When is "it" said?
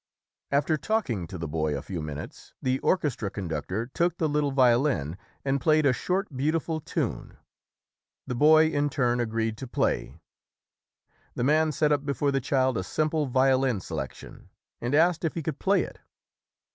15.83-15.99